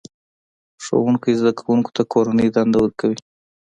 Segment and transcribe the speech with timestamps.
[0.83, 3.17] ښوونکی زده کوونکو ته کورنۍ دنده ورکوي